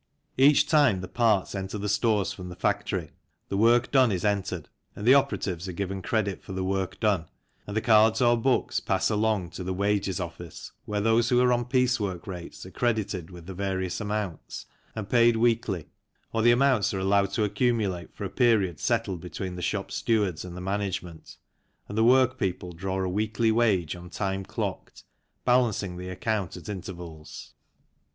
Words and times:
Each 0.35 0.65
time 0.65 1.01
the 1.01 1.07
parts 1.07 1.53
enter 1.53 1.77
the 1.77 1.87
stores 1.87 2.31
from 2.33 2.49
the 2.49 2.55
factory 2.55 3.11
the 3.49 3.55
work 3.55 3.91
done 3.91 4.11
is 4.11 4.25
entered 4.25 4.67
and 4.95 5.05
the 5.05 5.13
operatives 5.13 5.67
are 5.67 5.73
given 5.73 6.01
FROM 6.01 6.07
STORES 6.07 6.09
TO 6.09 6.15
RAILWAY 6.15 6.23
DRAY 6.23 6.31
35 6.31 6.41
credit 6.41 6.43
for 6.43 6.53
the 6.53 6.63
work 6.67 6.99
done, 6.99 7.25
and 7.67 7.77
the 7.77 7.81
cards 7.81 8.19
or 8.19 8.35
books 8.35 8.79
pass 8.79 9.11
along 9.11 9.51
to 9.51 9.63
the 9.63 9.75
wages 9.75 10.19
office, 10.19 10.71
where 10.85 11.01
those 11.01 11.29
who 11.29 11.39
are 11.39 11.53
on 11.53 11.65
piecework 11.65 12.25
rates 12.25 12.65
are 12.65 12.71
credited 12.71 13.29
with 13.29 13.45
the 13.45 13.53
various 13.53 14.01
amounts, 14.01 14.65
and 14.95 15.07
paid 15.07 15.35
weekly, 15.37 15.87
or 16.33 16.41
the 16.41 16.49
amounts 16.49 16.95
are 16.95 16.99
allowed 16.99 17.29
to 17.33 17.47
accumu 17.47 17.87
late 17.87 18.11
for 18.11 18.23
a 18.25 18.29
period 18.31 18.79
settled 18.79 19.21
between 19.21 19.55
the 19.55 19.61
shop 19.61 19.91
stewards 19.91 20.43
and 20.43 20.57
the 20.57 20.61
management, 20.61 21.37
and 21.87 21.95
the 21.95 22.03
workpeople 22.03 22.71
draw 22.71 22.99
a 23.03 23.07
weekly 23.07 23.51
wage 23.51 23.95
on 23.95 24.09
time 24.09 24.43
clocked, 24.45 25.03
balancing 25.45 25.97
the 25.97 26.09
account 26.09 26.57
at 26.57 26.67
intervals. 26.69 27.53